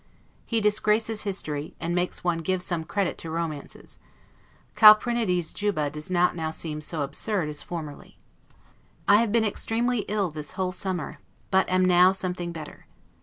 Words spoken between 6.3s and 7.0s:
now seem